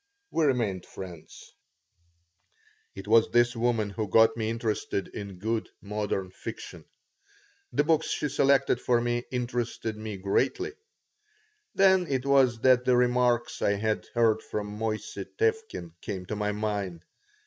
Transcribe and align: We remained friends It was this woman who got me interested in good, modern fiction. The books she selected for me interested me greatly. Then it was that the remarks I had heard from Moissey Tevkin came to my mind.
We 0.31 0.45
remained 0.45 0.87
friends 0.87 1.51
It 2.95 3.07
was 3.07 3.29
this 3.29 3.55
woman 3.55 3.91
who 3.91 4.07
got 4.09 4.35
me 4.35 4.49
interested 4.49 5.09
in 5.09 5.37
good, 5.37 5.69
modern 5.79 6.31
fiction. 6.31 6.85
The 7.71 7.83
books 7.83 8.07
she 8.09 8.27
selected 8.27 8.81
for 8.81 8.99
me 8.99 9.25
interested 9.31 9.95
me 9.97 10.17
greatly. 10.17 10.73
Then 11.75 12.07
it 12.07 12.25
was 12.25 12.61
that 12.61 12.83
the 12.83 12.97
remarks 12.97 13.61
I 13.61 13.73
had 13.73 14.07
heard 14.15 14.41
from 14.41 14.75
Moissey 14.79 15.25
Tevkin 15.37 15.91
came 16.01 16.25
to 16.25 16.35
my 16.35 16.51
mind. 16.51 17.05